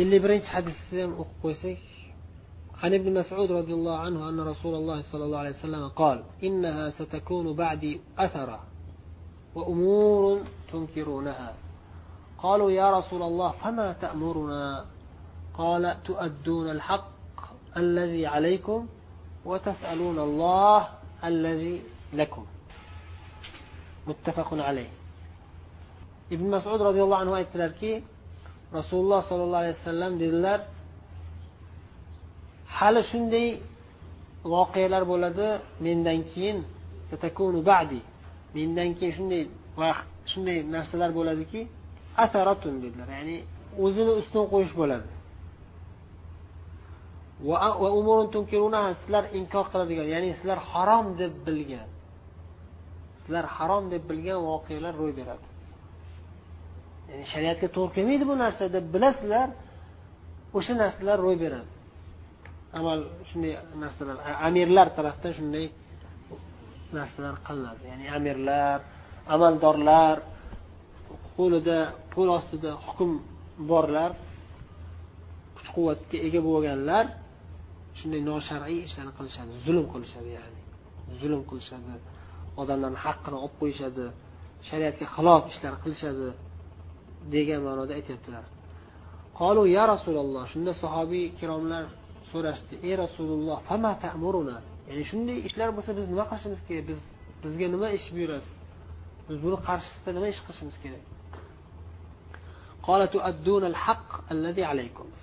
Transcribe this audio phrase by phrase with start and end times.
[0.00, 1.80] ellik birinchi hadisni ham o'qib qo'ysak
[2.82, 6.90] عن ابن مسعود رضي الله عنه أن رسول الله صلى الله عليه وسلم قال إنها
[6.90, 8.60] ستكون بعدي أثرة
[9.54, 10.22] وأمور
[10.72, 11.50] تنكرونها.
[12.44, 14.84] قالوا يا رسول الله فما تأمرنا؟
[15.60, 17.36] قال تؤدون الحق
[17.76, 18.86] الذي عليكم
[19.44, 20.88] وتسألون الله
[21.24, 21.82] الذي
[22.12, 22.44] لكم.
[24.06, 24.88] muttafaqun alayh
[26.34, 27.92] ibn masud roziyallohu anhu aytdilarki
[28.78, 30.60] rasululloh sollallohu alayhi vasallam dedilar
[32.78, 33.48] hali shunday
[34.54, 35.48] voqealar bo'ladi
[35.86, 36.58] mendan keyin
[37.08, 38.00] satakunu ba'di.
[38.56, 39.42] Mendan keyin shunday
[39.82, 41.60] vaqt shunday narsalar bo'ladiki
[42.24, 43.08] ataratun dedilar.
[43.18, 43.36] Ya'ni
[43.84, 45.10] o'zini ustun qo'yish bo'ladi.
[49.00, 51.88] Sizlar inkor qiladigan ya'ni sizlar harom deb bilgan
[53.20, 55.46] sizlar harom deb bilgan voqealar ro'y beradi.
[57.10, 59.48] Ya'ni shariatga to'g'ri kelmaydi bu narsa deb bilasizlar
[60.58, 61.70] o'sha narsalar ro'y beradi.
[62.78, 64.16] Amal shunday narsalar
[64.48, 65.66] amirlar tarafdan shunday
[66.98, 67.82] narsalar qilinadi.
[67.90, 68.78] Ya'ni amirlar
[69.34, 70.16] amaldorlar
[71.36, 71.78] qo'lida
[72.14, 73.10] qo'l ostida hukm
[73.70, 74.10] borlar
[75.56, 77.04] kuch quvvatga ega bo'lganlar
[77.98, 80.60] shunday noshar'iy ishlarni qilishadi zulm qilishadi ya'ni.
[81.20, 81.94] Zulm qilishadi
[82.62, 84.04] odamlarni haqqini olib qo'yishadi
[84.68, 86.28] shariatga xilof ishlar qilishadi.
[87.34, 88.44] Degan ma'noda aytyaptilar.
[89.40, 91.84] Qolu ya rasululloh shunda sahobiy ikromlar
[92.30, 94.56] so'rashdi ey rasululloh fama ta'muruna?
[94.88, 96.84] Ya'ni shunday ishlar bo'lsa biz nima qilishimiz kerak?
[96.90, 97.00] Biz
[97.44, 98.56] bizga nima ish buyurasiz?
[99.28, 101.04] Biz buni qarshisida nima ish qilishimiz kerak?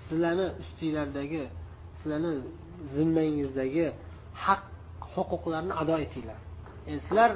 [0.04, 1.42] Sizlarni ustinglardagi
[1.98, 2.32] sizlarni
[2.94, 3.86] zimmangizdagi
[4.44, 4.62] haq
[5.14, 6.40] huquqlarni ado etinglar.
[6.86, 7.30] Ya'ni sizlar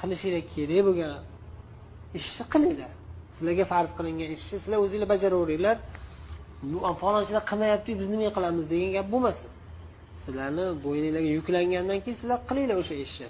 [0.00, 1.12] qilishinglar kerak bo'lgan
[2.18, 2.92] ishni qilinglar.
[3.34, 5.76] Sizlarga farz qilingan ishni sizlar o'zinglar bajaraveringlar
[7.02, 9.48] falonchilar qilmayapti biz nima qilamiz degan gap bo'lmasin.
[10.22, 13.28] Sizlarni bo'yninglarga yuklangandan keyin sizlar qilinglar o'sha ishni.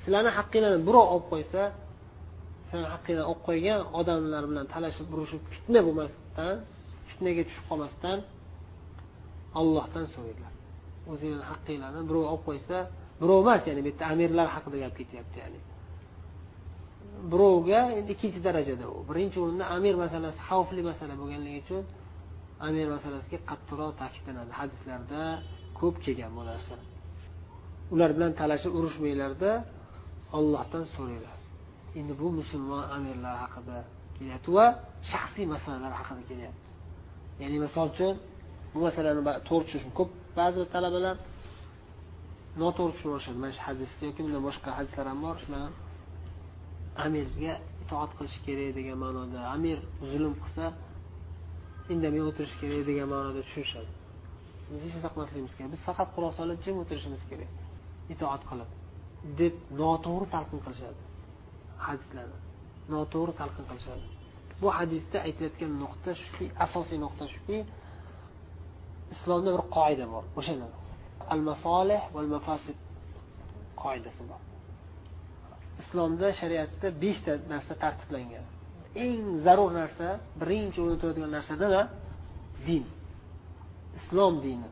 [0.00, 1.62] Sizlarni haqqinglarni birov olib qo'ysa
[2.66, 6.54] sizlarni haqqinglarni olib qo'ygan odamlar bilan talashib urushib fitna bo'lmasdan
[7.08, 8.18] fitnaga tushib qolmasdan
[9.60, 10.52] ollohdan so'ranglar
[11.12, 12.76] o'zinglarni haqqinglarni birov olib qo'ysa
[13.20, 15.60] birov emas ya'ni bu yerda amirlar haqida gap ketyapti ya'ni.
[17.32, 18.98] Birovga endi ikkinchi darajada u.
[19.10, 21.82] Birinchi o'rinda amir masalasi xavfli masala bo'lganligi uchun
[22.66, 24.52] amir masalasiga qattiqroq ta'kidlanadi.
[24.60, 25.22] Hadislarda
[25.80, 26.76] ko'p kelgan bu narsa.
[27.94, 29.50] Ular bilan talashib urushmanglarda
[30.38, 31.36] ollohdan so'ranglar.
[31.98, 33.76] Endi bu musulmon amirlar haqida
[34.16, 34.66] kelyapti va
[35.12, 36.70] shaxsiy masalalar haqida kelyapti.
[37.42, 38.14] Ya'ni misol uchun
[38.72, 40.10] bu masalani to'g'ri tushunish ko'p.
[40.38, 41.16] Ba'zi talabalar
[42.62, 43.38] noto'g'ri tushunishadi.
[43.42, 45.36] Mana shu hadis yoki undan boshqa hadislar ham bor.
[45.42, 45.70] Shularni
[47.04, 47.52] amirga
[47.82, 49.78] itoat qilish kerak degan ma'noda amir
[50.10, 50.64] zulm qilsa
[51.92, 53.90] indamay o'tirish kerak degan ma'noda tushunishadi.
[54.72, 55.70] Biz hech narsa qilmasligimiz kerak.
[55.74, 57.50] Biz faqat quloq solib jim o'tirishimiz kerak
[58.14, 58.70] itoat qilib
[59.40, 61.00] deb noto'g'ri talqin qilishadi
[61.86, 62.38] hadislarni.
[62.94, 64.06] Noto'g'ri talqin qilishadi.
[64.60, 67.58] Bu hadisda aytilayotgan nuqta shuki asosiy nuqta shuki
[69.14, 70.24] islomda bir qoida bor.
[70.38, 70.68] O'shani
[71.32, 72.78] al masolih val mafasid
[73.82, 74.40] qoidasi bor.
[75.82, 78.44] Islomda shariatda beshta narsa tartiblangan.
[79.04, 80.08] Eng zarur narsa
[80.40, 81.82] birinchi o'rinda turadigan narsa nima
[82.66, 82.84] din.
[83.98, 84.70] Islom dini.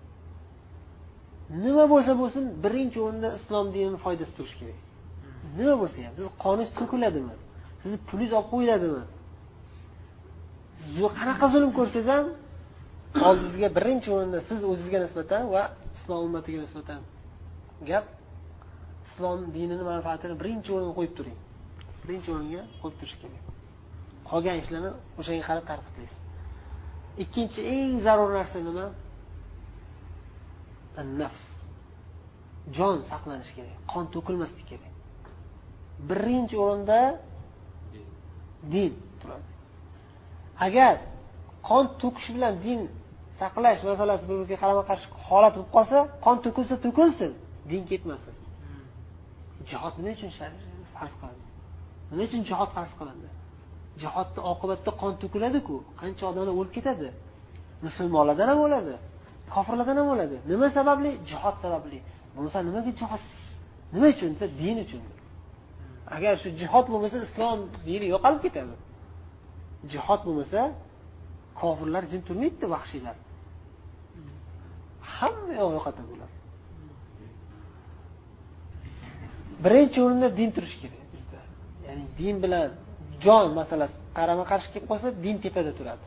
[1.64, 4.80] Nima bo'lsa bo'lsin birinchi o'rinda islom dinini foydasi turishi kerak.
[5.58, 7.34] Nima bo'lsa ham sizni qoningiz to'kiladimi?
[7.82, 9.02] Sizni pulingiz olib qo'yiladimi?
[10.78, 10.88] Siz
[11.18, 12.26] qanaqa zulm ko'rsangiz ham
[13.28, 15.62] oldingizga birinchi o'rinda siz o'zizga nisbatan va
[15.96, 17.00] islom ummatiga nisbatan
[17.90, 18.06] gap
[19.06, 21.38] islom dinini manfaatini birinchi o'ringa qo'yib turing.
[22.02, 23.44] Birinchi o'ringa qo'yib turish kerak.
[24.30, 26.20] Qolgan ishlarni o'shanga qarab tartiblaysiz
[27.22, 28.86] ikkinchi eng zarur narsa nima?
[31.20, 31.44] Nafs
[32.76, 34.94] jon saqlanishi kerak qon to'kilmasligi kerak.
[36.10, 37.00] Birinchi o'rinda
[38.72, 39.50] din turadi.
[40.66, 40.94] Agar
[41.68, 42.80] qon to'kish bilan din
[43.40, 47.32] saqlash masalasi bir biriga qarama qarshi holat bo'lib qolsa qon to'kilsa to'kilsin
[47.70, 48.34] din ketmasin.
[49.70, 50.30] Jihod nima uchun
[50.94, 51.46] farz qilindi?
[52.10, 53.28] Nima uchun jihod farz qilindi?
[54.02, 57.08] Jihodni oqibatida qon to'kiladiku qancha odamlar o'lib ketadi?
[57.86, 58.94] Musulmonlardan ham o'ladi
[59.54, 60.36] kofirlardan ham o'ladi.
[60.50, 61.10] Nima sababli?
[61.30, 61.98] Jihod sababli.
[62.34, 63.22] Bo'lmasa nimaga jihod?
[63.94, 65.02] Nima uchun desa din uchun.
[66.16, 68.74] Agar shu jihod bo'lmasa islom dini yo'qolib ketadi.
[69.92, 70.60] Jihod bo'lmasa
[71.60, 73.16] kofirlar jin turmaydida vahshiylar.
[75.16, 76.30] Hamma yoq yo'qotadi ular
[79.64, 81.38] birinchi o'rinda din turishi kerak bizda.
[81.86, 82.68] Ya'ni din bilan
[83.24, 86.06] jon masalasi qarama qarshi kelib qolsa din tepada turadi.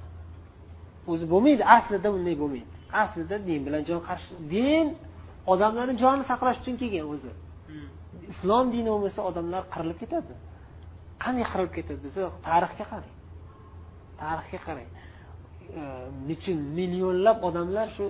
[1.12, 2.76] O'zi bo'lmaydi aslida unday bo'lmaydi.
[3.04, 4.88] Aslida din bilan jon qarshi din
[5.54, 7.32] odamlarni jonini saqlash uchun kelgan o'zi.
[8.32, 10.34] Islom dini bo'lmasa odamlar qirilib ketadi.
[11.24, 13.16] Qanday qirilib ketadi desa tarixga qarang.
[14.22, 14.90] Tarixga qarang.
[15.70, 18.06] Э, nechun millionlab odamlar shu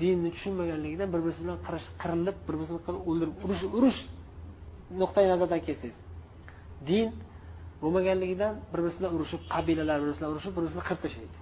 [0.00, 1.58] dinni tushunmaganligidan bir birisi bilan
[2.02, 4.00] qirilib bir birini o'ldirib urush urush
[5.00, 5.98] nuqtai nazaridan kelsangiz.
[6.88, 7.08] Din
[7.82, 11.38] bo'lmaganligidan bir birisi bilan urushib qabilalar bir birisi bilan urushib bir birisini qirib tashlaydi.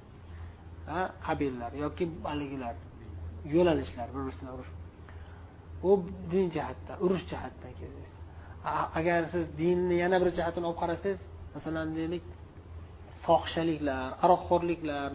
[0.90, 2.74] Ha qabilalar yoki haligilar
[3.54, 4.76] yo'nalishlar bir birisi bilan urushib.
[5.88, 5.90] U
[6.32, 8.12] din jihatdan urush jihatdan kelsangiz.
[8.98, 11.20] Agar siz dinni yana bir jihatini olib qarasangiz
[11.54, 12.24] masalan deylik
[13.26, 15.10] fohishaliklar aroqxo'rliklar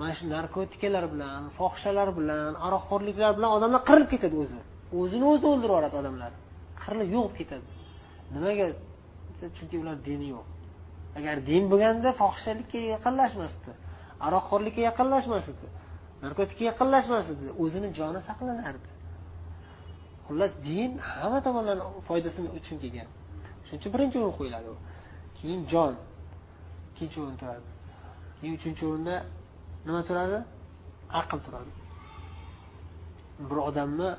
[0.00, 4.60] mana shu narkotikalar bilan fohishalar bilan aroqxo'rliklar bilan odamlar qirilib ketadi o'zi.
[5.00, 6.32] O'zini o'zi o'ldirib yuboradi odamlar.
[6.82, 7.66] Qirilib yo'q bo'lib ketadi.
[8.34, 8.66] Nimaga?
[9.56, 10.46] Chunki ular dini yo'q.
[11.18, 13.72] Agar din bo'lganda fohishalikka yaqinlashmasdi
[14.26, 15.66] aroqxo'rlikka yaqinlashmas edi
[16.24, 18.90] narkotikka yaqinlashmas edi o'zini joni saqlanardi.
[20.26, 21.78] Xullas din hamma tomondan
[22.08, 23.08] foydasini uchun kelgan.
[23.66, 24.76] Shuning uchun birinchi o'rin qo'yiladi u.
[25.38, 25.94] Keyin jon.
[26.94, 27.68] Ikkinchi o'rin turadi.
[28.38, 29.14] Keyin uchinchi o'rinda
[29.86, 30.38] nima turadi?
[31.20, 31.72] Aql turadi.
[33.50, 34.10] Bir odamni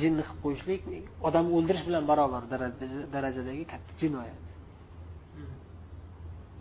[0.00, 0.82] jinni qilib qo'yishlik
[1.28, 2.42] odamni o'ldirish bilan barobar
[3.14, 4.44] darajadagi katta jinoyat.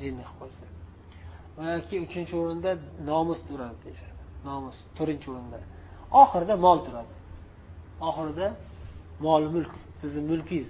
[0.01, 0.65] Jinni qilib qo'ysa.
[1.75, 2.71] Yoki uchinchi o'rinda
[3.09, 4.21] nomus turadi deyishadi.
[4.49, 5.59] Nomus to'rtinchi o'rinda.
[6.21, 7.13] Oxirida mol turadi.
[8.09, 8.47] Oxirida
[9.25, 9.73] mol mulk.
[10.01, 10.69] Sizni mulkingiz.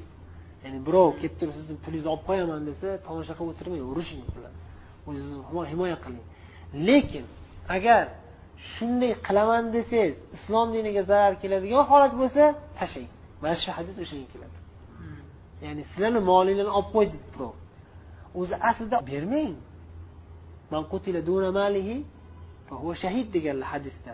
[0.63, 4.53] Ya'ni birov kelib turib sizni pulingizni olib qo'yaman desa tomosha qilib o'tirmang urushing bilan
[5.07, 6.25] o'zingizni himoya qiling
[6.87, 7.25] lekin
[7.75, 8.03] agar
[8.73, 12.43] shunday qilaman desangiz islom diniga zarar keladigan holat bo'lsa
[12.79, 13.11] tashlang.
[13.41, 14.57] Mana shu hadis o'shanga keladi.
[15.65, 17.53] Ya'ni sizlarni molinglarni olib qo'y deydi birov
[18.39, 19.55] o'zi aslida bermang.
[23.03, 24.13] Shahid deganlar hadisda.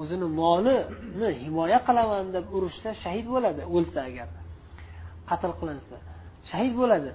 [0.00, 4.28] O'zini molini himoya qilaman deb urushsa shahid bo'ladi o'lsa agar.
[5.30, 5.96] Qatl qilinsa
[6.50, 7.10] shahid bo'ladi.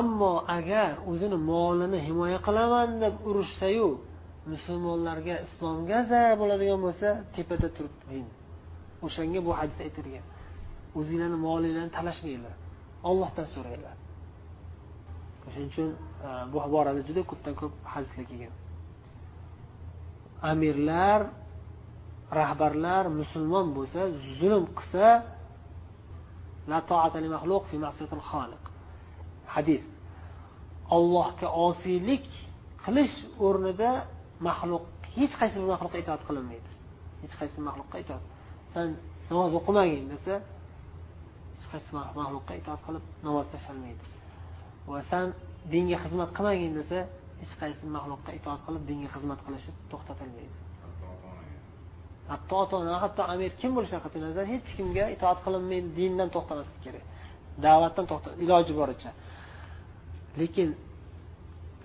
[0.00, 3.88] Ammo agar o'zini molini himoya qilaman deb urushsayu
[4.52, 8.26] musulmonlarga islomga zarar bo'ladigan bo'lsa tepada turibdi din
[9.06, 10.24] o'shanga bu hadis aytilgan.
[10.98, 12.54] O'zinglarni molinglarni talashmanglar.
[13.08, 13.96] Ollohdan so'ranglar.
[15.52, 15.88] Shuning uchun
[16.26, 18.54] e, bu borada juda ko'pdan ko'p hadislar kelgan.
[20.50, 21.20] Amirlar
[22.40, 24.00] rahbarlar musulmon bo'lsa
[24.38, 25.06] zulm qilsa
[26.70, 26.78] la
[27.70, 28.64] fi ma'siyatil xoliq.
[29.54, 29.84] Hadis.
[30.96, 32.26] Ollohga osiylik
[32.84, 33.16] qilish
[33.46, 33.90] o'rnida
[34.48, 34.84] maxluq
[35.16, 36.70] hech qaysi bir maxluqqa itoat qilinmaydi.
[37.22, 38.24] Hech qaysi maxluqqa itoat.
[38.72, 38.86] San
[39.30, 40.34] namoz o'qimagin desa
[41.54, 44.04] hech qaysi maxluqqa itoat qilib namoz tashlanmaydi
[44.90, 45.26] va san
[45.72, 46.98] dinga xizmat qilmagin desa
[47.40, 50.58] hech qaysi maxluqqa itoat qilib dinga xizmat qilishi to'xtatilmaydi.
[52.32, 56.80] Hatto ota ona hatto amir kim bo'lishidan qat'iy nazar hech kimga itoat qilinmaydi dindan to'xtamaslik
[56.86, 57.04] kerak.
[57.64, 59.10] Da'vatdan to'xta iloji boricha.
[60.40, 60.68] Lekin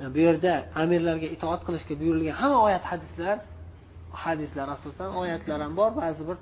[0.01, 0.53] e, bu yerda
[0.83, 3.37] amirlarga itoat qilishga buyurilgan hamma oyat hadislar
[4.25, 5.91] hadislar asosan oyatlar ham bor.
[6.01, 6.37] Ba'zi bir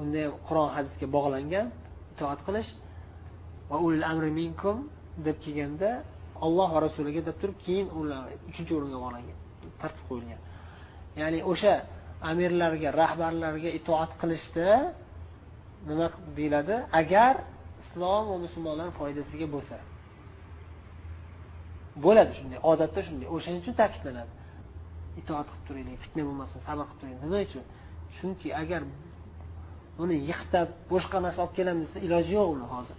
[0.00, 1.66] unday qur'on hadisga bog'langan
[2.14, 2.70] itoat qilish.
[3.70, 4.76] Va ulil amri minkum
[5.26, 5.90] deb kelganda
[6.46, 9.36] olloh va rasuliga deb turib keyin ular uchinchi o'ringa bog'langan
[9.80, 10.40] tartib qo'yilgan.
[11.20, 11.74] Ya'ni o'sha
[12.30, 14.68] amirlarga rahbarlarga itoat qilishda
[15.88, 16.06] nima
[16.38, 16.76] deyiladi?
[17.00, 17.34] Agar
[17.82, 19.76] islom va musulmonlar foydasiga bo'lsa
[22.04, 23.26] bo'ladi shunday odatda shunday.
[23.34, 24.32] O'shaning uchun ta'kidlanadi.
[25.20, 27.64] Itoat qilib turinglar fitna bo'lmasin sabr qilib turing nima uchun?
[28.16, 28.82] Chunki agar
[29.98, 32.98] buni yiqitib boshqa narsa olib kelamiz desa iloji yo'q uni hozir.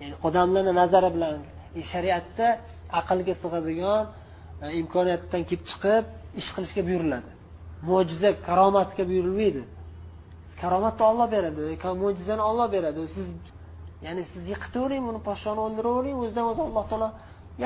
[0.00, 1.34] Ya'ni odamlarni nazari bilan
[1.78, 2.46] e, shariatda
[3.00, 4.02] aqlga sig'adigan
[4.64, 6.04] e, imkoniyatdan kelib chiqib
[6.40, 7.30] ish qilishga buyuriladi.
[7.88, 9.62] Mo'jiza karomatga buyurilmaydi.
[10.62, 11.60] Karomatni olloh beradi
[12.04, 13.00] mo'jizani olloh beradi.
[13.16, 13.28] Siz
[14.06, 17.08] ya'ni siz yiqitavering buni podshoni o'ldiravering o'zidan o'zi alloh taolo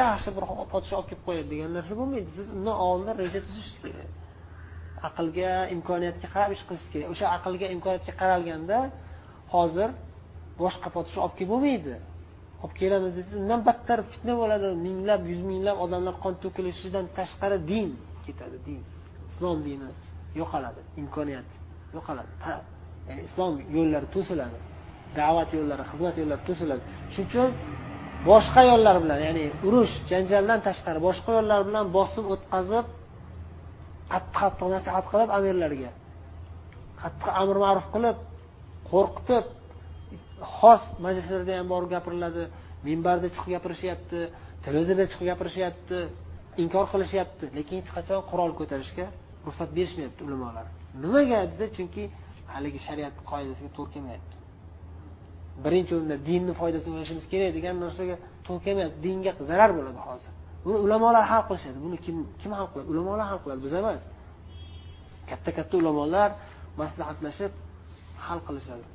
[0.03, 2.29] yaxshi bir podsho olib kelib qo'yadi degan narsa bo'lmaydi.
[2.39, 4.11] Siz undan oldin reja tuzishingiz kerak.
[5.09, 7.09] Aqlga imkoniyatga qarab ish qilish kerak.
[7.15, 8.79] O'sha aqlga imkoniyatga qaralganda
[9.55, 9.89] hozir
[10.63, 11.95] boshqa podsho olib kelib bo'lmaydi.
[12.63, 14.67] Olib kelamiz desangiz undan battar fitna bo'ladi.
[14.87, 17.89] Minglab yuz minglab odamlar qon to'kilishidan tashqari din
[18.27, 18.57] ketadi.
[18.69, 18.83] Din.
[19.31, 19.91] Islom dini
[20.41, 20.81] yo'qoladi.
[21.03, 21.49] Imkoniyat
[21.97, 22.33] yo'qoladi.
[23.09, 24.59] Ya'ni islom yo'llari to'siladi.
[25.19, 26.83] Da'vat yo'llari xizmat yo'llari to'siladi.
[27.15, 27.51] Shuning uchun
[28.31, 32.87] boshqa yo'llar bilan ya'ni urush janjaldan tashqari boshqa yo'llar bilan bosim o'tkazib
[34.13, 35.91] qattiq qattiq nasihat qilib amirlarga.
[37.03, 38.17] Qattiq amr ma'ruf qilib
[38.91, 39.45] qo'rqitib
[40.57, 42.43] xos majlislarda ham borib gapiriladi
[42.89, 44.19] minbarda chiqib gapirishyapti
[44.67, 45.99] televizorda chiqib gapirishyapti
[46.63, 49.07] inkor qilishyapti lekin hech qachon qurol ko'tarishga
[49.47, 50.67] ruxsat berishmayapti ulamolar.
[51.03, 52.03] Nimaga desa chunki
[52.55, 54.37] haligi shariat qoidasiga to'g'ri kelmayapti.
[55.65, 60.33] Birinchi o'rinda dinni foydasini o'ylashimiz kerak degan narsaga to'g'ri kelmayapti dinga zarar bo'ladi hozir.
[60.65, 61.79] Buni ulamolar hal qilishadi.
[61.87, 62.89] Buni kim kim hal qiladi?
[62.93, 63.61] Ulamolar hal qiladi.
[63.67, 64.03] Biz emas.
[65.31, 66.31] Katta katta ulamolar
[66.81, 67.53] maslahatlashib
[68.27, 68.87] hal qilishadi.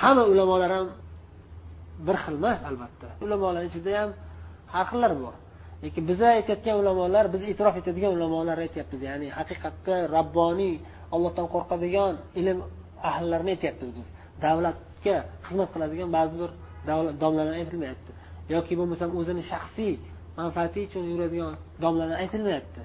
[0.00, 0.86] Hamma ulamolar ham
[2.06, 3.08] bir xil emas albatta.
[3.24, 4.10] Ulamolar ichida ham
[4.74, 5.34] har xillar bor.
[5.84, 9.00] Lekin biza aytayotgan ulamolar biz e'tirof etadigan ulamolar aytyapmiz.
[9.08, 10.74] Ya'ni haqiqatda rabboniy
[11.14, 12.58] ollohdan qo'rqadigan ilm
[13.10, 14.06] ahllarini aytyapmiz biz.
[14.44, 16.50] Davlatga xizmat qiladigan ba'zi bir
[17.22, 18.10] domlalar aytilmayapti.
[18.54, 19.92] Yoki bo'lmasam o'zini shaxsiy
[20.40, 21.52] manfaati uchun yuradigan
[21.84, 22.82] domlalar aytilmayapti.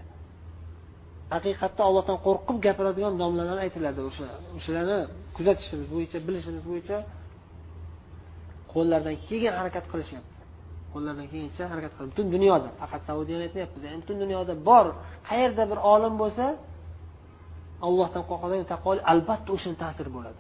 [1.36, 4.00] Haqiqatda ollohdan qo'rqib gapiradigan domlalar aytiladi.
[4.10, 4.26] O'sha
[4.58, 5.00] o'shalarni
[5.38, 6.98] kuzatishimiz bo'yicha bilishimiz bo'yicha
[8.74, 10.38] qo'llaridan kelgan harakat qilishyapti.
[10.94, 14.86] Qo'llaridan kelgancha harakat qilib butun dunyoda faqat saudiyani aytmayapmiz ya'ni butun dunyoda bor
[15.30, 16.46] qayerda bir olim bo'lsa
[17.88, 20.40] allohdan qo'rqadigan taqvoli albatta o'shani ta'siri bo'ladi.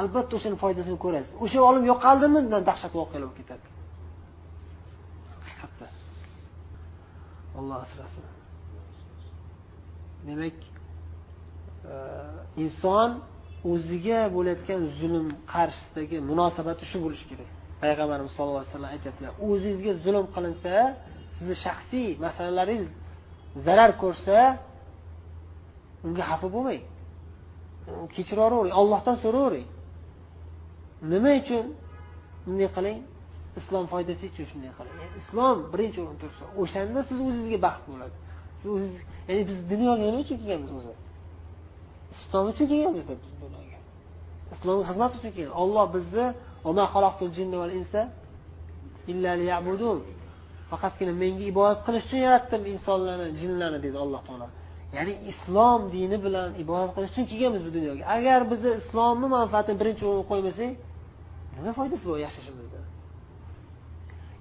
[0.00, 1.32] Albatta o'shani foydasini ko'rasiz.
[1.44, 2.38] O'sha olim yo'qoldimi?
[2.44, 3.66] Undan dahshat voqealar bo'lib ketadi.
[5.46, 5.86] Haqiqatda.
[7.58, 8.24] Olloh asrasin.
[10.28, 10.58] Demak
[11.92, 11.94] e,
[12.64, 13.10] inson
[13.72, 17.48] o'ziga bo'layotgan zulm qarshisidagi munosabati shu bo'lishi kerak.
[17.82, 20.72] Payg'ambarimiz sallallohu alayhi vasallam aytyaptilar o'zingizga zulm qilinsa
[21.36, 22.90] sizni shaxsiy masalalaringiz
[23.66, 24.36] zarar ko'rsa
[26.06, 26.82] unga xafa bo'lmang.
[28.14, 29.66] Kechiravering ollohdan so'ravering
[31.12, 31.66] nima uchun?
[32.46, 32.98] Bunday qiling.
[33.60, 34.96] Islom foydasi uchun shunday qiling.
[35.20, 38.16] Islom birinchi o'rinda tursa o'shanda siz o'zingizga baxt bo'ladi.
[38.58, 38.92] Siz o'ziz
[39.28, 40.92] ya'ni biz dunyoga nima uchun kelganmiz o'zi?
[42.14, 43.04] Islom uchun kelganmiz
[43.44, 43.78] dunyoga.
[44.54, 46.26] Islomga xizmat uchun kelgan olloh bizni
[50.70, 54.46] faqatgina menga ibodat qilish uchun yaratdim insonlarni jinlarni dedi alloh taolo.
[54.96, 58.02] Ya'ni islom dini bilan ibodat qilish uchun kelganmiz bu dunyoga.
[58.16, 60.70] Agar bizni islomni manfaatini birinchi o'ringa qo'ymasak
[61.56, 62.80] nima foydasi bor yashashimizda?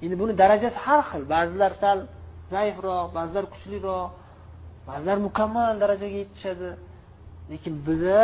[0.04, 1.24] Endi buni darajasi har xil.
[1.34, 2.00] Ba'zilar sal
[2.54, 4.10] zaifroq ba'zilar kuchliroq
[4.90, 6.70] ba'zilar mukammal darajaga yetishadi.
[7.52, 8.22] Lekin biza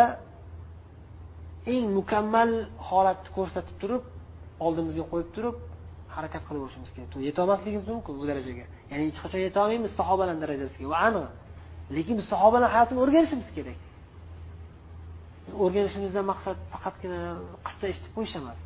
[1.74, 2.52] eng mukammal
[2.88, 4.04] holatni ko'rsatib turib
[4.66, 5.56] oldimizga qo'yib turib
[6.16, 7.12] harakat qilaverishimiz kerak.
[7.30, 8.66] Yetolmasligimiz mumkin bu darajaga.
[8.92, 10.88] Ya'ni hech qachon yetolmaymiz sahobalar darajasiga.
[10.94, 11.28] Va aniq.
[11.98, 13.80] Lekin biz sahobalar hayotini o'rganishimiz kerak.
[15.64, 17.20] O'rganishimizdan maqsad faqatgina
[17.66, 18.60] qissa eshitib qo'yish emas.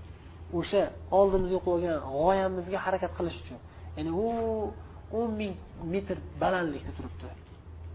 [0.60, 0.82] O'sha
[1.20, 3.60] oldimizga qo'ygan g'oyamizga harakat qilish uchun.
[3.98, 4.28] Ya'ni u
[5.20, 5.54] o'n ming
[5.94, 7.28] metr balandlikda turibdi.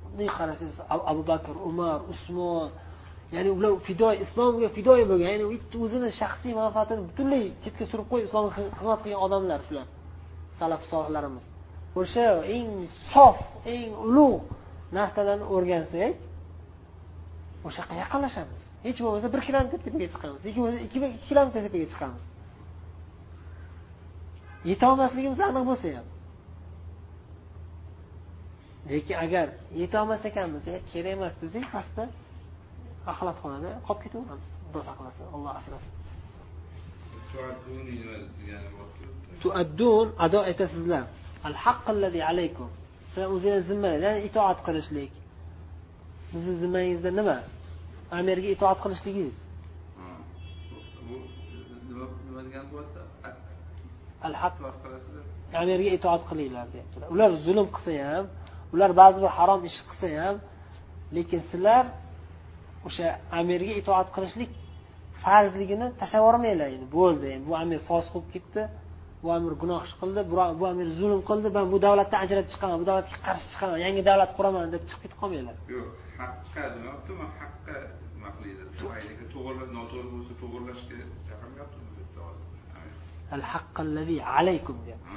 [0.04, 0.76] Bunday qarasangiz
[1.12, 2.68] abu bakr umar usmon
[3.34, 5.46] ya'ni ular fido islomga fidoyi bo'lgan ya'ni
[5.84, 9.86] o'zini shaxsiy manfaatini butunlay chetga surib qo'yib islomga xizmat qilgan odamlar shular
[10.58, 11.44] salaf solihlarimiz.
[12.00, 12.26] O'sha
[12.56, 12.68] eng
[13.12, 13.38] sof
[13.74, 14.42] eng ulug'
[14.98, 16.14] narsalarni o'rgansak
[17.66, 18.62] o'sha yoqqa yaqinlashamiz.
[18.86, 20.40] Hech bo'lmasa bir kilometr tepaga chiqamiz.
[20.48, 22.24] Yoki bo'lmasa ikki kilometr tepaga chiqamiz.
[24.70, 26.06] Yetolmasligimiz aniq bo'lsa ham.
[28.90, 29.46] Lekin agar
[29.82, 32.04] yetolmas ekanmiz kerak emas desak pastda
[33.12, 34.50] axlatxonada qolib ketaveramiz.
[34.64, 35.92] Xudo saqlasin olloh asrasin.
[39.42, 41.04] Tuaddun ado etasizlar.
[41.48, 41.56] Al
[42.32, 42.68] alaykum
[43.12, 43.66] sizlar o'zingiz
[44.06, 45.12] ya'ni itoat qilishlik.
[46.28, 47.38] Sizni zimmangizda nima?
[48.18, 49.36] Amirga itoat qilishligingiz.
[54.26, 54.54] Al haq
[55.60, 58.26] amirga itoat qilinglar deyaptilar ular zulm qilsa ham
[58.74, 60.36] ular ba'zi bir harom ish qilsa ham
[61.16, 61.84] lekin sizlar
[62.86, 63.06] o'sha
[63.40, 64.50] amirga itoat qilishlik
[65.24, 68.62] farzligini tashlab yubormanglar endi bo'ldi endi bu amir fosiq bo'lib ketdi
[69.22, 70.20] bu amir gunoh ish qildi
[70.60, 74.30] bu amir zulm qildi man bu davlatdan ajrab chiqaman bu davlatga qarshi chiqaman yangi davlat
[74.38, 75.56] quraman deb chiqib ketib qolmanglar.
[75.74, 75.88] Yo'q
[76.22, 77.12] haqqa demayapti
[77.42, 77.76] haqqa
[78.14, 80.96] nima qiladi to'g'ri noto'g'ri bo'lsa to'g'irlashga
[81.28, 81.82] chaqiryapti
[83.36, 85.16] al haqqallazi alaykum deyapti.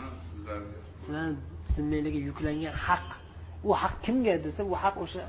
[1.01, 1.37] Sizlarni
[1.75, 3.07] zimmanglarga yuklangan haq
[3.67, 5.23] u haq kimga desa bu haq o'sha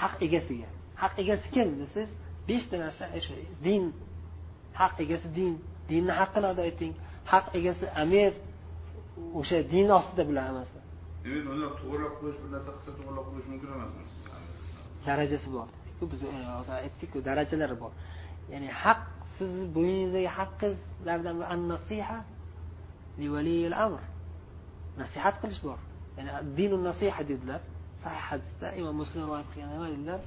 [0.00, 0.68] haq egasiga.
[1.02, 2.10] Haq egasi kim desangiz
[2.48, 3.04] beshta narsa
[3.66, 3.82] din
[4.80, 5.54] haq egasi din.
[5.90, 6.92] Dinni haqqini ado eting
[7.32, 8.32] haq egasi amir
[9.40, 10.78] o'sha din ostida bular hammasi
[11.24, 14.02] demak uni to'g'irlab qo'yish bir narsa qilsa to'g'irlab qo'yish mumkin emasmi
[15.06, 15.68] darajasi bor
[15.98, 16.20] dedikku biz
[16.58, 17.92] hozir aytdikku darajalari bor.
[18.52, 19.00] Ya'ni haq
[19.36, 22.18] sizni bo'yningizdagi haqqingizlardan an nasiha
[23.84, 24.02] amr.
[25.02, 25.78] Nasihat qilish bor.
[26.16, 27.60] Ya'ni dinu nasiha dedilar.
[28.02, 30.20] Sahih hadisda imom muslim rivoyat qilgan nima dedilar?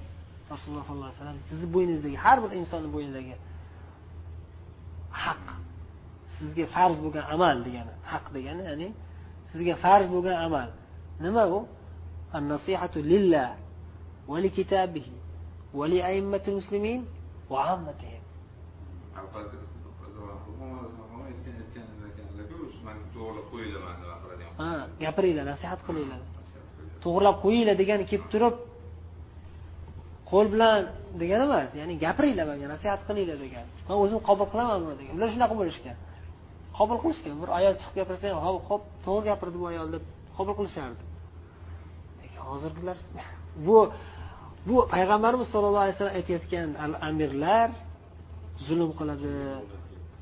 [0.52, 3.36] Rasululloh sollallohu alayhi vasallam sizni bo'yningizdagi har bir insonni bo'ynidagi
[5.26, 5.46] haq
[6.41, 8.89] sizga farz bo'lgan amal degani haq degani ya'ni
[9.51, 10.69] sizga farz bo'lgan amal
[11.25, 11.59] nima u
[12.35, 13.57] النصيحة لله
[14.29, 15.07] ولكتابه
[15.75, 17.01] ولأئمة المسلمين
[17.51, 18.23] وعامتهم
[24.59, 26.21] ha gapiringlar nasihat qilinglar
[27.05, 28.55] to'g'irlab qo'yinglar degani kelib turib
[30.31, 30.81] qo'l bilan
[31.21, 35.29] degani emas ya'ni gapiringlar manga nasihat qilinglar degan man o'zim qabul qilaman buni degan ular
[35.35, 35.97] shunaqa bo'lishgan
[36.82, 40.04] Qabul qilishgan bir ayol chiqib gapirsa ham hop hop to'g'ri gapirdi bu ayol deb
[40.38, 41.04] qabul qilishardi.
[42.22, 42.98] Lekin hozirgilar
[43.68, 43.78] bu
[44.68, 47.70] bu payg'ambarimiz sollallohu alayhi vasallam aytayotgan al amirlar
[48.68, 49.34] zulm qiladi.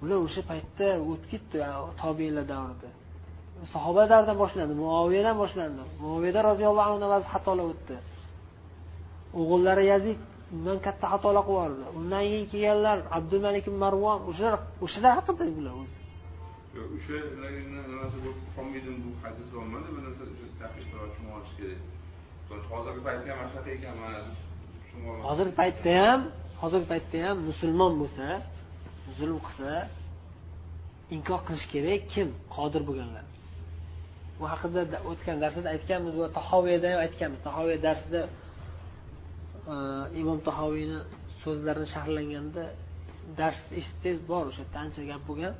[0.01, 1.57] Bular o'sha paytda o'tib ketdi
[2.01, 2.89] tobeinlar davrida.
[3.73, 5.81] Sahoba davridan boshlandi muoviyadan boshlandi.
[6.03, 7.95] Muoviyada roziyallohu anhudan ba'zi xatolar o'tdi.
[9.39, 10.19] O'g'illari yazid
[10.55, 11.85] undan katta xatolar qilib yubordi.
[11.99, 15.98] Undan keyin kelganlar abdumalik marvon o'shalar o'shalar haqida bular o'zi.
[16.77, 17.17] O'sha
[17.91, 19.87] nimasi bo'lib qolmaydimi bu hadis bo'lmadi.
[19.95, 21.81] Bu narsa tushunib olish kerak.
[22.73, 24.19] Hozirgi paytda ham shunaqa ekan mana
[25.27, 26.21] hozirgi paytda ham
[26.61, 28.25] hozirgi paytda ham musulmon bo'lsa
[29.17, 29.71] zulm qilsa
[31.15, 32.27] inkor qilish kerak kim?
[32.55, 33.25] Qodir bo'lganlar.
[34.39, 37.39] Bu haqida o'tgan darsda aytganmiz va tahoviyada ham aytganmiz.
[37.47, 38.21] Tahoviy darsida
[39.73, 39.75] e,
[40.21, 40.99] imom tahoviyni
[41.41, 42.63] so'zlarini sharhlanganda
[43.39, 45.53] dars eshitsangiz bor o'sha yerda ancha gap bo'lgan.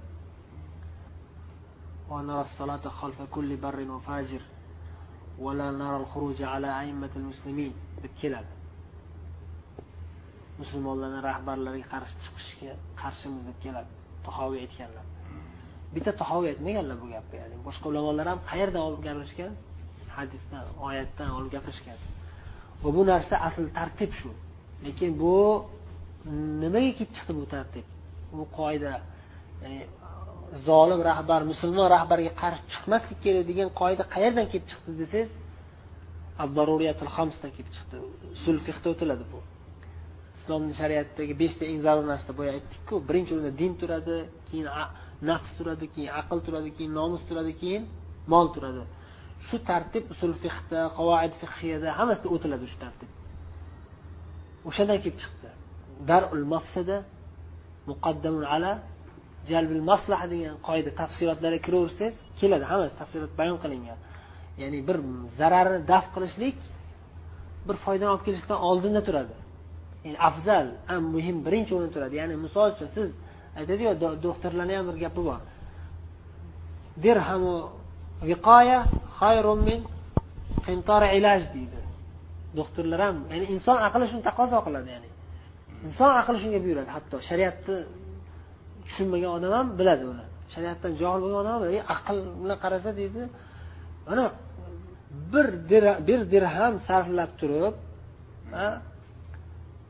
[8.04, 8.54] Deb keladi
[10.62, 13.92] musulmonlarni rahbarlariga qarshi chiqishga qarshimiz deb keladi.
[14.28, 15.06] Tahoviy aytganlar.
[15.96, 19.54] Bitta tahoviy aytmaganlar bu gapni ya'ni boshqa ulamolar ham qayerdan olib gapirishgan
[20.18, 21.98] hadisdan oyatdan olib gapirishgan
[22.84, 24.30] va bu narsa asl tartib shu.
[24.86, 25.36] Lekin bu
[26.62, 27.86] nimaga kelib chiqdi bu tartib?
[28.38, 28.94] Bu qoida
[29.62, 29.80] ya'ni
[30.68, 35.30] zolim rahbar musulmon rahbarga qarshi chiqmaslik kerak degan qoida qayerdan kelib chiqdi desangiz
[36.58, 37.96] daruriyatul hamsdan kelib chiqdi.
[38.36, 39.40] Usul fihda o'tiladi bu.
[40.38, 44.18] Islomni shariatidagi beshta eng zarur narsa boya aytdikku birinchi o'rinda din turadi
[44.50, 44.68] keyin
[45.30, 47.84] nafs turadi keyin aql turadi keyin nomus turadi keyin
[48.34, 48.84] mol turadi.
[49.48, 53.10] Shu tartib usul fihda qavoid fiqhiyada hammasida o'tiladi shu tartib.
[54.70, 55.48] O'shandan kelib chiqdi.
[56.10, 56.98] Darul mafsada
[57.92, 58.72] muqaddamun ala
[59.52, 64.00] jalbil maslaha degan qoida tafsilotlarga kiraversangiz keladi hammasi tafsilot bayon qilingan.
[64.62, 64.98] Ya'ni bir
[65.40, 66.58] zararni daf qilishlik
[67.68, 69.36] bir foydani olib kelishdan oldinda turadi.
[70.06, 72.16] Ya'ni afzal am muhim birinchi o'rinda turadi.
[72.22, 73.10] Ya'ni misol uchun siz
[73.60, 73.92] aytadiku
[74.28, 75.42] doktorlarni ham bir gapi bor.
[77.04, 77.56] Dirhamu
[78.30, 78.80] viqoya
[79.20, 79.80] xayrun min
[80.68, 81.80] qintori ilaj deydi.
[82.60, 85.10] Doktorlar ham ya'ni inson aqli shuni taqozo qiladi ya'ni.
[85.88, 87.78] Inson aqli shunga buyuradi hatto shariatni
[88.90, 91.80] tushunmagan odam ham biladi buni shariatdan johil bo'lgan odam ham biladi.
[91.96, 93.22] Aql bilan qarasa deydi
[94.08, 94.26] mana
[95.34, 95.48] bir
[96.08, 97.76] bir dirham sarflab turib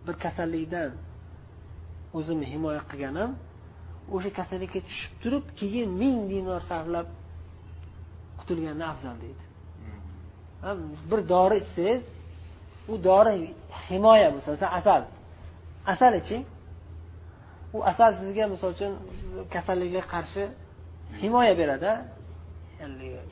[0.06, 0.92] bir kasallikdan
[2.18, 3.32] o'zimni himoya qilganim
[4.16, 7.08] o'sha kasallikka tushib turib keyin ming dinor sarflab
[8.40, 9.44] qutulgandan afzal deydi.
[11.10, 12.04] Bir dori ichsangiz
[12.92, 13.34] u dori
[13.90, 15.02] himoya bo'lsa masalan asal
[15.94, 16.44] asal iching
[17.76, 18.94] u asal sizga misol uchun
[19.54, 20.44] kasalliklarga qarshi
[21.22, 21.92] himoya beradi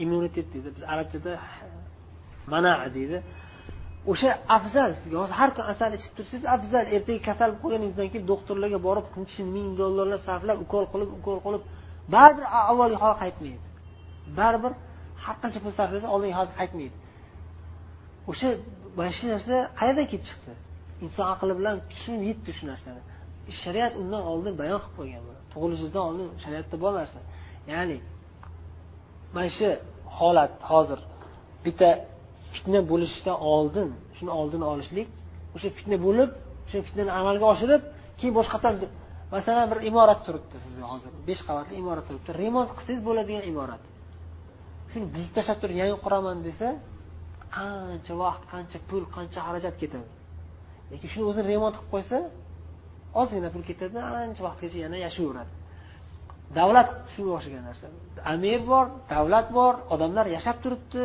[0.03, 0.69] immunitet deydi.
[0.75, 1.33] Biz arabchada
[2.51, 3.17] mana deydi.
[4.11, 6.85] O'sha afzal sizga hozir har kun asal ichib tursangiz afzal.
[6.95, 11.63] Ertaga kasal bo'lib qolganingizdan keyin doktorlarga borib necha ming dollarlar sarflab ukol qilib ukol qilib
[12.15, 13.65] baribir avvalgi hol qaytmaydi.
[14.39, 14.73] Baribir
[15.23, 16.97] har qancha pul sarflasa oldingi hol qaytmaydi.
[18.31, 18.49] O'sha
[18.97, 20.53] mana shu narsa qayerdan kelib chiqdi?
[21.05, 23.01] Inson aqli bilan tushunib yetdi shu narsani.
[23.61, 27.19] Shariat undan oldin bayon qilib qo'ygan buni tug'ilishingizdan oldin shariatda bor narsa.
[27.73, 27.97] Ya'ni
[29.35, 29.69] mana shu
[30.17, 30.99] holat hozir
[31.65, 31.89] bitta
[32.53, 35.07] fitna bo'lishidan oldin shuni oldini olishlik
[35.55, 36.29] o'sha fitna bo'lib
[36.65, 37.81] o'sha fitnani amalga oshirib
[38.19, 38.75] keyin boshqatdan
[39.35, 41.11] masalan bir imorat turibdi sizni hozir.
[41.29, 42.29] Besh qavatli imorat turibdi.
[42.43, 43.83] Remont qilsangiz bo'ladigan imorat.
[44.91, 46.67] Shuni buzib tashlab turib yangi quraman desa
[47.57, 50.07] qancha vaqt qancha pul qancha xarajat ketadi.
[50.91, 52.17] Lekin shuni o'zini remont qilib qo'ysa
[53.21, 55.51] ozgina pul ketadi ancha vaqtgacha yana yashayveradi.
[56.57, 57.87] Davlat shunga o'xshagan narsa.
[58.33, 61.03] Amir bor davlat bor odamlar yashab turibdi.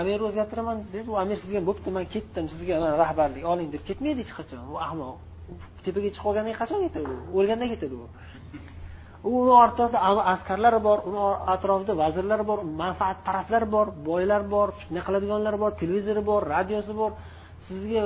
[0.00, 4.20] Amirni o'zgartiraman desangiz u amir sizga bo'pti man ketdim sizga mana rahbarlik oling deb ketmaydi
[4.24, 4.60] hech qachon.
[4.72, 5.16] U ahmoq
[5.84, 7.16] tepaga chiqib qolgandan qachon ketadi u?
[7.38, 8.04] O'lganda ketadi u.
[9.36, 9.98] Uni ortida
[10.34, 11.20] askarlari bor uni
[11.54, 17.12] atrofida vazirlar bor manfaatparastlar bor boylar bor fitna qiladiganlar bor televizori bor radiosi bor.
[17.66, 18.02] Sizga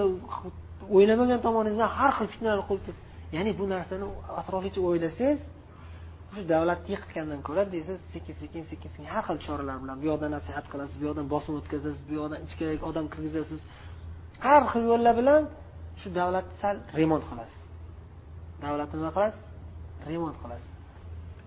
[0.95, 2.97] o'ylamagan tomoningizdan har xil fitnalar qo'yib
[3.37, 4.07] ya'ni bu narsani
[4.41, 5.41] atroflicha o'ylasangiz
[6.35, 10.31] shu davlatni yiqitgandan ko'ra deysiz sekin sekin sekin sekin har xil choralar bilan bu yoqdan
[10.37, 13.61] nasihat qilasiz bu yoqdan bosim o'tkazasiz bu yoqdan ichkariga odam kirgizasiz
[14.47, 15.43] har xil yo'llar bilan
[16.01, 17.63] shu davlatni sal remont qilasiz.
[18.65, 19.45] Davlatni nima qilasiz?
[20.13, 20.73] Remont qilasiz.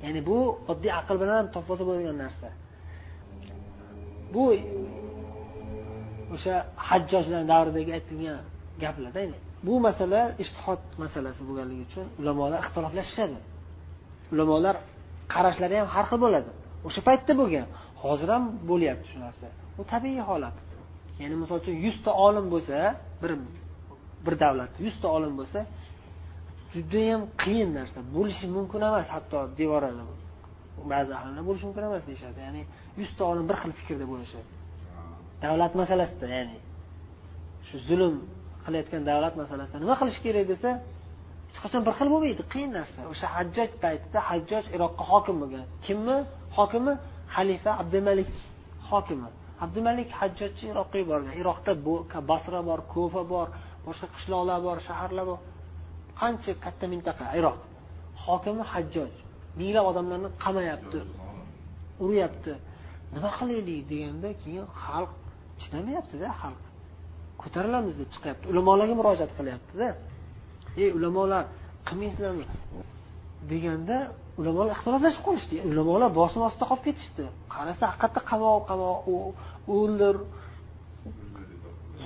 [0.03, 0.37] Ya'ni bu
[0.71, 2.47] oddiy aql bilan ham bo'lgan bo'ladigan narsa.
[4.33, 4.43] Bu
[6.35, 6.55] o'sha
[6.89, 8.39] hajjojlar davridagi aytilgan
[8.83, 9.21] gaplarda
[9.67, 13.37] bu masala ishtihod masalasi bo'lganligi uchun ulamolar ixtiloflashishadi.
[14.33, 14.75] Ulamolar
[15.33, 16.49] qarashlari ham har xil bo'ladi.
[16.87, 17.65] O'sha paytda bo'lgan.
[18.03, 19.45] Hozir ham bo'lyapti shu narsa.
[19.77, 20.57] Bu tabiiy holat.
[21.21, 22.77] Ya'ni misol uchun yuzta olim bo'lsa
[23.21, 23.31] bir
[24.25, 25.59] bir davlatda yuzta olim bo'lsa
[26.73, 27.99] judayam qiyin narsa.
[28.15, 30.03] Bo'lishi mumkin emas hatto devorada
[30.93, 32.39] ba'zi ahllar bo'lishi mumkin emas deyishadi.
[32.47, 32.61] Ya'ni
[33.01, 34.49] yuzta olim bir xil fikrda bo'lishadi.
[35.43, 36.57] Davlat masalasida ya'ni
[37.67, 38.15] shu zulm
[38.69, 40.69] qilayotgan davlat masalasida nima qilish kerak desa
[41.49, 42.99] hech qachon bir xil bo'lmaydi qiyin narsa.
[43.11, 45.65] O'sha hajjoj paytida hajjoj iroqqa hokim bo'lgan.
[45.85, 46.17] Kimmi?
[46.57, 46.93] Hokimi
[47.35, 48.29] xalifa abdumalik
[48.89, 49.29] hokimi.
[49.65, 51.33] Abdumalik hajjojni iroqqa yuborgan.
[51.41, 51.71] Iroqda
[52.31, 53.47] basra bor ko'fa bor
[53.87, 55.39] boshqa qishloqlar bor shaharlar bor.
[56.21, 57.25] Qancha katta mintaqa?
[57.39, 57.59] Iroq.
[58.23, 59.11] Hokimi hajjoj
[59.59, 60.99] minglab odamlarni qamayapti
[62.03, 62.53] uryapti.
[63.15, 65.11] Nima qilaylik deganda keyin xalq
[65.61, 66.63] chidamayaptida xalq.
[67.41, 68.45] Ko'tarilamiz deb chiqyapti.
[68.51, 69.87] Ulamolarga murojaat qilyaptida.
[70.83, 71.43] Ey ulamolar
[71.87, 72.45] qilmaysizlarmi
[73.51, 73.97] deganda
[74.39, 75.55] ulamolar ixtiloflashib qolishdi.
[75.71, 77.23] Ulamolar bosim ostida qolib ketishdi.
[77.55, 78.97] Qarasa haqiqatda qamoq qamoq
[79.77, 80.15] o'ldir.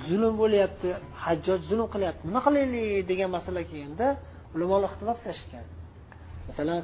[0.08, 0.88] Zulm bo'lyapti
[1.24, 2.22] hajjoj zulm qilyapti.
[2.28, 4.06] Nima qilaylik degan masala kelganda
[4.54, 5.66] ulamolar ixtiloflashgan.
[6.48, 6.80] Masalan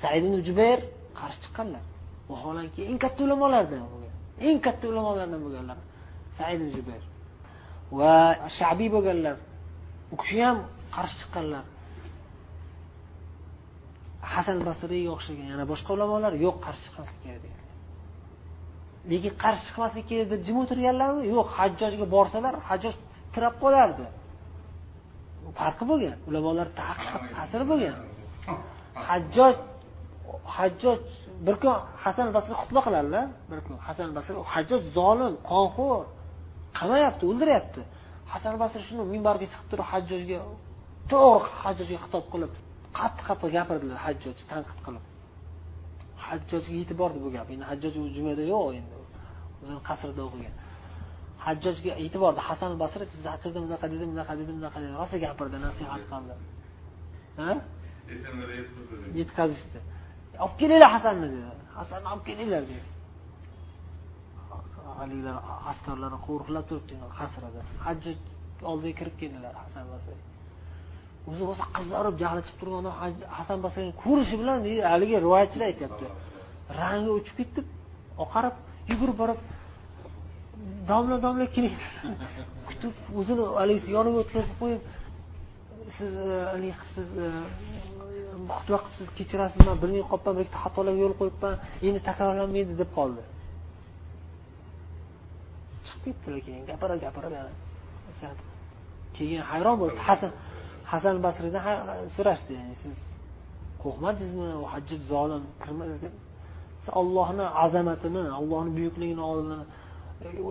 [0.00, 0.78] said ibn jubayr
[1.20, 1.84] qarshi chiqqanlar.
[2.30, 4.14] Vaholanki eng katta ulamolardan bo'lgan.
[4.48, 5.78] Eng katta ulamolardan bo'lganlar.
[6.36, 7.04] Said ibn jubayr.
[7.98, 8.14] Va
[8.58, 9.36] shabiy bo'lganlar.
[10.12, 10.58] U kishi ham
[10.96, 11.64] qarshi chiqqanlar.
[14.32, 17.64] Hasan basriyga o'xshagan yana boshqa ulamolar yo'q qarshi chiqmaslik kerak degan.
[19.10, 21.22] Lekin qarshi chiqmaslik kerak deb jim o'tirganlarmi?
[21.34, 22.94] Yo'q hajjojga borsalar hajjoj
[23.34, 24.06] tirab qolardi.
[25.60, 26.66] Farqi bo'lgan ulamolar
[27.38, 27.96] ta'siri bo'lgan.
[29.08, 29.54] Hajjoj
[30.56, 30.98] hajjoj
[31.46, 31.74] bir kun
[32.04, 36.04] hasan basri xutba qiladilar bir kun hasan basri hajjoj zolim qonxo'r.
[36.78, 37.80] Qamayapti o'ldiryapti.
[38.32, 40.38] Hasan basri shuni minbarga chiqib turib hajjojga
[41.12, 42.52] to'g'ri hajjojga xitob qilib
[42.98, 45.04] qattiq qattiq gapirdilar hajjojni tanqid qilib.
[46.26, 47.46] Hajjojga yetib bordi bu gap.
[47.54, 48.94] Endi hajjoj u jumada yo'q endi.
[49.60, 50.54] O'zini qasrida o'qigan.
[51.46, 52.40] Hajjojga yetib bordi.
[52.48, 56.34] Hasan basri sizni haqingizda bunaqa dedi bunaqa dedi bunaqa dedi rosa gapirdi nasihat qildi.
[59.20, 59.78] yetkazishdi.
[60.44, 61.50] Olib kelinglar hasanni dedi.
[61.78, 62.86] Hasanni olib kelinglar dedi
[65.02, 65.36] alilar
[65.72, 67.60] askarlarni qo'riqlab turibdi qasrida.
[67.86, 68.16] Hajjoj
[68.70, 70.16] oldiga kirib keldilar hasan basri.
[71.30, 72.94] O'zi rosa qizarib jahli chiqib turgan odam
[73.38, 74.58] hasan basriyni ko'rishi bilan
[74.92, 76.06] haligi rivoyatchilar aytyapti.
[76.80, 77.60] Rangi o'chib ketdi
[78.24, 78.54] oqarib
[78.92, 79.40] yugurib borib
[80.90, 81.76] domla domla keling
[82.68, 84.82] kutib o'zini haligi yoniga o'tkazib qo'yib
[85.96, 87.08] siz e, haligi qilibsiz
[88.56, 91.54] xutba e, qilibsiz kechirasiz man bilmay qolibman bir ikkita xatolarga yo'l qo'yibman
[91.88, 93.22] endi takrorlanmaydi deb qoldi.
[96.08, 97.52] Ketdilar keyin gapira gapirib yana
[99.16, 99.98] keyin hayron bo'ldi.
[100.08, 100.32] Hasan
[100.92, 101.62] hasan basriydan
[102.16, 102.96] so'rashdi ya'ni siz
[103.82, 104.48] qo'rqmadingizmi?
[104.62, 105.42] U hajjoj zolim
[106.82, 109.58] siz ollohni azamatini ollohni buyukligini oldini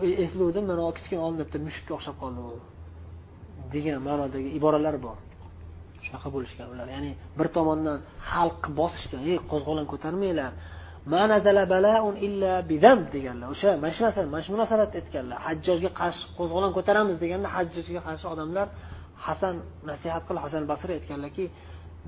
[0.05, 2.51] e, eslovdim mana kichkina oldin bitta mushukka o'xshab qoldi u.
[3.73, 5.17] Degan ma'nodagi iboralar bor.
[6.05, 6.87] Shunaqa bo'lishgan ular.
[6.95, 7.97] Ya'ni bir tomondan
[8.31, 10.51] xalqni bosishgan ey qo'zg'olon ko'tarmanglar.
[13.15, 18.01] Deganlar o'sha mana shu narsani mana shu munosabatda aytganlar hajjojga qarshi qo'zg'olon ko'taramiz deganda hajjojga
[18.07, 18.67] qarshi odamlar
[19.25, 19.55] hasan
[19.89, 21.45] nasihat qilib hasan basriy aytganlarki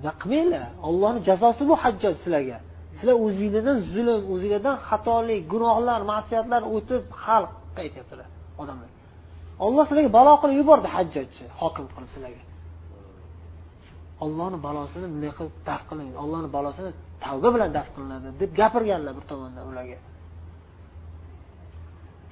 [0.04, 2.58] nima qilmanglar ollohni jazosi bu hajjoj sizlarga.
[2.98, 8.28] Sizlar o'zinglardan zulm o'zinglardan xatolik gunohlar ma'siyatlar o'tib xalqqa aytyaptilar
[8.62, 8.90] odamlar.
[9.66, 12.44] Olloh sizlarga balo qilib yubordi hajjojni hokim qilib sizlarga.
[14.24, 16.10] Ollohni balosini bunday qilib daf qiling.
[16.24, 16.92] Ollohni balosini
[17.25, 19.99] tavba bilan daf qilinadi deb gapirganlar bir tomondan ularga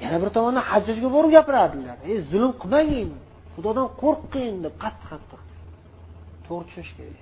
[0.02, 3.10] yana bir tomondan hajjojga borib gapirardilar ey zulm qilmagin
[3.54, 5.40] xudodan qo'rqing deb qattiq qattiq
[6.46, 7.20] to'g'ri tushunish kerak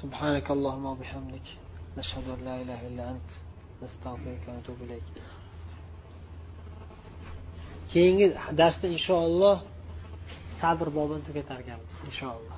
[0.00, 1.46] سبحانك اللهم وبحمدك
[1.98, 3.30] نشهد أن لا إله إلا أنت
[3.82, 5.08] نستغفرك ونتوب إليك
[7.92, 8.26] keyingi
[8.60, 9.56] darsda inshaalloh
[10.60, 12.56] sabr bobini tugatar ekanmiz inshaalloh